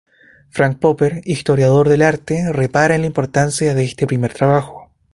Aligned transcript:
Frank 0.49 0.79
Popper, 0.79 1.21
historiador 1.25 1.87
del 1.87 2.01
arte, 2.01 2.51
repara 2.51 2.95
en 2.95 3.01
la 3.01 3.07
importancia 3.07 3.75
de 3.75 3.83
este 3.83 4.07
primer 4.07 4.33
trabajo. 4.33 4.89